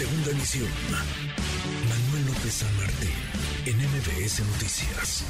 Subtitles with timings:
[0.00, 0.66] Segunda emisión.
[1.86, 3.10] Manuel López San Martín,
[3.66, 5.26] en MBS Noticias.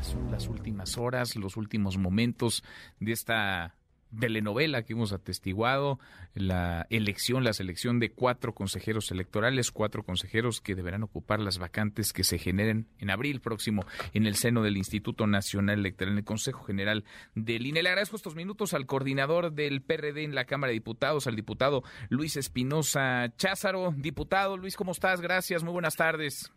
[0.00, 2.62] Son las últimas horas, los últimos momentos
[3.00, 3.74] de esta
[4.18, 5.98] telenovela que hemos atestiguado,
[6.34, 12.12] la elección, la selección de cuatro consejeros electorales, cuatro consejeros que deberán ocupar las vacantes
[12.12, 16.24] que se generen en abril próximo en el seno del Instituto Nacional Electoral, en el
[16.24, 17.04] Consejo General
[17.34, 17.82] del INE.
[17.82, 21.82] Le agradezco estos minutos al coordinador del PRD en la Cámara de Diputados, al diputado
[22.08, 23.94] Luis Espinosa Cházaro.
[23.96, 25.20] Diputado Luis, ¿cómo estás?
[25.20, 26.52] Gracias, muy buenas tardes.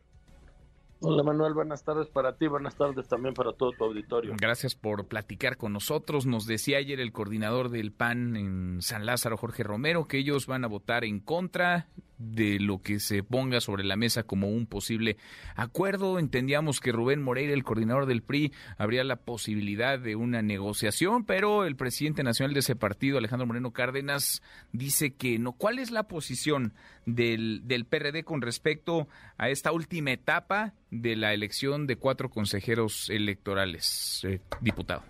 [1.06, 4.36] Hola Manuel, buenas tardes para ti, buenas tardes también para todo tu auditorio.
[4.40, 6.26] Gracias por platicar con nosotros.
[6.26, 10.64] Nos decía ayer el coordinador del PAN en San Lázaro, Jorge Romero, que ellos van
[10.64, 11.88] a votar en contra
[12.32, 15.18] de lo que se ponga sobre la mesa como un posible
[15.56, 16.20] acuerdo.
[16.20, 21.66] Entendíamos que Rubén Moreira, el coordinador del PRI, habría la posibilidad de una negociación, pero
[21.66, 24.42] el presidente nacional de ese partido, Alejandro Moreno Cárdenas,
[24.72, 25.54] dice que no.
[25.54, 26.74] ¿Cuál es la posición
[27.06, 33.10] del, del PRD con respecto a esta última etapa de la elección de cuatro consejeros
[33.10, 35.04] electorales, eh, diputado?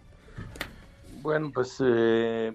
[1.22, 2.54] Bueno, pues eh,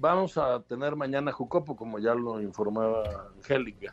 [0.00, 3.92] vamos a tener mañana Jucopo, como ya lo informaba Angélica,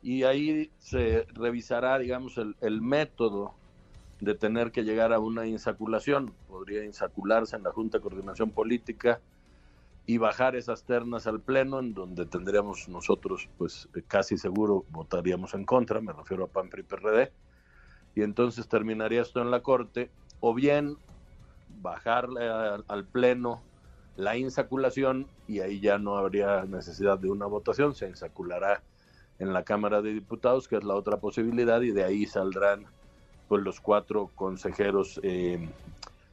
[0.00, 3.54] y ahí se revisará, digamos, el, el, método
[4.20, 6.32] de tener que llegar a una insaculación.
[6.48, 9.20] Podría insacularse en la Junta de Coordinación Política
[10.06, 15.64] y bajar esas ternas al Pleno, en donde tendríamos nosotros, pues casi seguro votaríamos en
[15.64, 17.32] contra, me refiero a PAN, PRI, PRD,
[18.14, 20.96] y entonces terminaría esto en la Corte, o bien
[21.80, 23.62] bajarle al Pleno
[24.16, 28.82] la insaculación y ahí ya no habría necesidad de una votación, se insaculará
[29.38, 32.86] en la Cámara de Diputados, que es la otra posibilidad, y de ahí saldrán
[33.48, 35.68] pues los cuatro consejeros eh,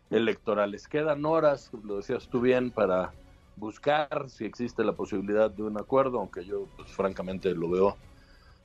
[0.09, 0.87] electorales.
[0.87, 3.13] Quedan horas, lo decías tú bien, para
[3.55, 7.97] buscar si existe la posibilidad de un acuerdo, aunque yo pues, francamente lo veo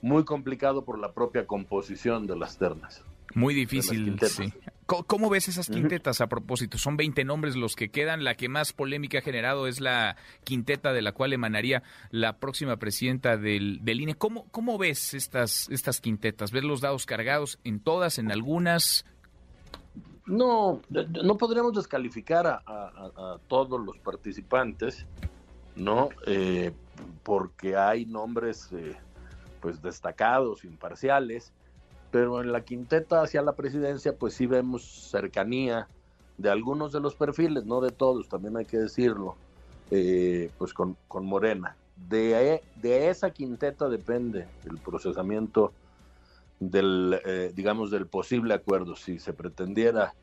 [0.01, 3.03] muy complicado por la propia composición de las ternas.
[3.33, 4.53] Muy difícil, sí.
[4.85, 6.77] ¿Cómo ves esas quintetas a propósito?
[6.77, 8.23] Son 20 nombres los que quedan.
[8.23, 11.81] La que más polémica ha generado es la quinteta de la cual emanaría
[12.11, 14.13] la próxima presidenta del, del INE.
[14.13, 16.51] ¿Cómo, ¿Cómo ves estas, estas quintetas?
[16.51, 19.05] ¿Ves los dados cargados en todas, en algunas?
[20.27, 25.07] No, no podríamos descalificar a, a, a todos los participantes,
[25.75, 26.09] ¿no?
[26.27, 26.71] Eh,
[27.23, 28.95] porque hay nombres eh,
[29.61, 31.51] pues destacados, imparciales
[32.11, 35.87] pero en la quinteta hacia la presidencia pues sí vemos cercanía
[36.37, 39.35] de algunos de los perfiles, no de todos, también hay que decirlo,
[39.91, 41.75] eh, pues con, con, Morena.
[42.09, 45.71] De, de, esa quinteta depende el procesamiento
[46.59, 48.95] del, eh, digamos, del posible acuerdo.
[48.95, 50.13] Si se pretendiera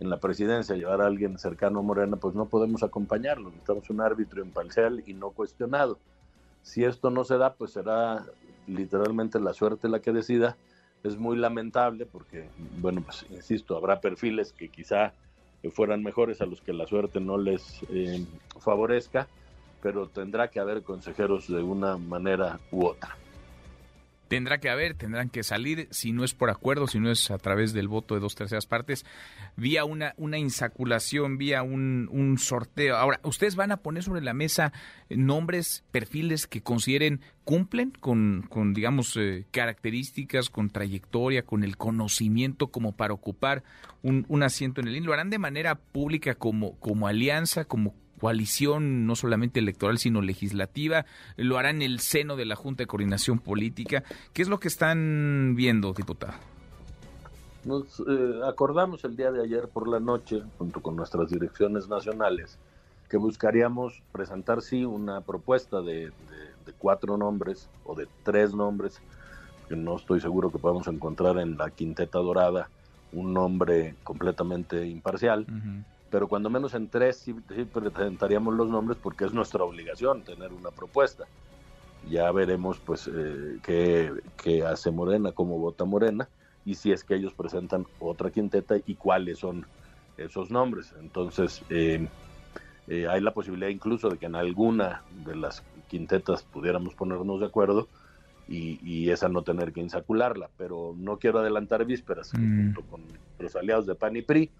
[0.00, 3.50] en la presidencia llevar a alguien cercano a Morena, pues no podemos acompañarlo.
[3.50, 5.98] Necesitamos un árbitro imparcial y no cuestionado.
[6.62, 8.24] Si esto no se da, pues será
[8.66, 10.56] literalmente la suerte la que decida
[11.02, 12.48] es muy lamentable porque,
[12.80, 15.14] bueno, pues insisto, habrá perfiles que quizá
[15.72, 18.24] fueran mejores a los que la suerte no les eh,
[18.58, 19.28] favorezca,
[19.82, 23.16] pero tendrá que haber consejeros de una manera u otra
[24.30, 27.38] tendrá que haber, tendrán que salir, si no es por acuerdo, si no es a
[27.38, 29.04] través del voto de dos terceras partes,
[29.56, 32.96] vía una, una insaculación, vía un, un sorteo.
[32.96, 34.72] Ahora, ¿ustedes van a poner sobre la mesa
[35.08, 42.68] nombres, perfiles que consideren cumplen con, con digamos, eh, características, con trayectoria, con el conocimiento
[42.68, 43.64] como para ocupar
[44.02, 45.06] un, un asiento en el INE?
[45.06, 51.06] ¿Lo harán de manera pública como, como alianza, como coalición no solamente electoral, sino legislativa,
[51.36, 54.04] lo hará en el seno de la Junta de Coordinación Política.
[54.32, 56.34] ¿Qué es lo que están viendo, diputado?
[57.64, 62.58] Nos eh, acordamos el día de ayer por la noche, junto con nuestras direcciones nacionales,
[63.08, 66.10] que buscaríamos presentar, sí, una propuesta de, de,
[66.66, 69.00] de cuatro nombres o de tres nombres,
[69.68, 72.68] que no estoy seguro que podamos encontrar en la quinteta dorada
[73.12, 75.46] un nombre completamente imparcial.
[75.48, 79.62] Uh -huh pero cuando menos en tres sí, sí, presentaríamos los nombres porque es nuestra
[79.64, 81.24] obligación tener una propuesta.
[82.08, 84.12] Ya veremos pues eh, qué,
[84.42, 86.28] qué, hace Morena, cómo vota Morena
[86.64, 89.66] y si es que ellos presentan otra quinteta y cuáles son
[90.16, 90.94] esos nombres.
[90.98, 92.08] Entonces eh,
[92.88, 97.46] eh, hay la posibilidad incluso de que en alguna de las quintetas pudiéramos ponernos de
[97.46, 97.86] acuerdo
[98.48, 102.74] y, y esa no tener que insacularla, pero no quiero adelantar vísperas mm.
[102.74, 103.02] junto con
[103.38, 104.50] los aliados de PAN y PRI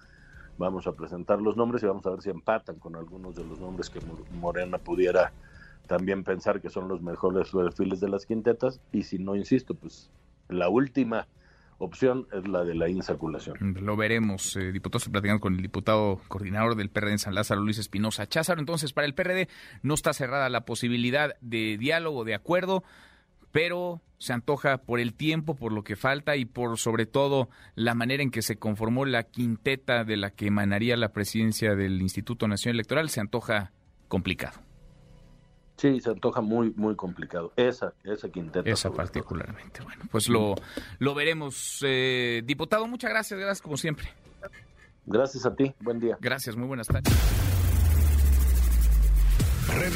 [0.61, 3.59] vamos a presentar los nombres y vamos a ver si empatan con algunos de los
[3.59, 3.99] nombres que
[4.39, 5.33] Morena pudiera
[5.87, 10.11] también pensar que son los mejores perfiles de las quintetas y si no, insisto, pues
[10.49, 11.27] la última
[11.79, 13.57] opción es la de la insaculación.
[13.81, 17.79] Lo veremos, eh, diputados, platicando con el diputado coordinador del PRD en San Lázaro, Luis
[17.79, 18.61] Espinosa Cházaro.
[18.61, 19.49] Entonces, para el PRD
[19.83, 22.85] no está cerrada la posibilidad de diálogo, de acuerdo,
[23.53, 27.95] pero se antoja por el tiempo, por lo que falta y por sobre todo la
[27.95, 32.47] manera en que se conformó la quinteta de la que emanaría la presidencia del Instituto
[32.47, 33.73] Nacional Electoral, se antoja
[34.09, 34.61] complicado.
[35.77, 37.55] Sí, se antoja muy, muy complicado.
[37.57, 38.69] Esa, esa quinteta.
[38.69, 39.83] Esa particularmente.
[39.83, 40.55] Bueno, pues lo,
[40.99, 41.83] lo veremos.
[41.87, 44.09] Eh, diputado, muchas gracias, gracias como siempre.
[45.07, 46.19] Gracias a ti, buen día.
[46.21, 47.60] Gracias, muy buenas tardes.